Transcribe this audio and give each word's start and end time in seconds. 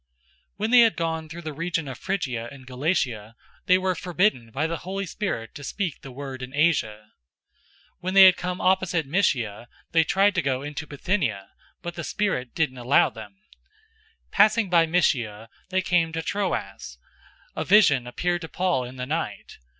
016:006 0.53 0.53
When 0.57 0.71
they 0.71 0.79
had 0.79 0.95
gone 0.97 1.29
through 1.29 1.41
the 1.43 1.53
region 1.53 1.87
of 1.87 1.95
Phrygia 1.99 2.49
and 2.51 2.65
Galatia, 2.65 3.35
they 3.67 3.77
were 3.77 3.93
forbidden 3.93 4.49
by 4.49 4.65
the 4.65 4.77
Holy 4.77 5.05
Spirit 5.05 5.53
to 5.53 5.63
speak 5.63 6.01
the 6.01 6.11
word 6.11 6.41
in 6.41 6.55
Asia. 6.55 7.11
016:007 7.97 7.97
When 7.99 8.13
they 8.15 8.25
had 8.25 8.35
come 8.35 8.59
opposite 8.59 9.05
Mysia, 9.05 9.67
they 9.91 10.03
tried 10.03 10.33
to 10.33 10.41
go 10.41 10.63
into 10.63 10.87
Bithynia, 10.87 11.49
but 11.83 11.93
the 11.93 12.03
Spirit 12.03 12.55
didn't 12.55 12.79
allow 12.79 13.11
them. 13.11 13.41
016:008 14.29 14.31
Passing 14.31 14.69
by 14.71 14.87
Mysia, 14.87 15.49
they 15.69 15.83
came 15.83 16.11
down 16.11 16.13
to 16.13 16.21
Troas. 16.27 16.97
016:009 17.55 17.61
A 17.61 17.65
vision 17.65 18.07
appeared 18.07 18.41
to 18.41 18.49
Paul 18.49 18.83
in 18.85 18.95
the 18.95 19.05
night. 19.05 19.59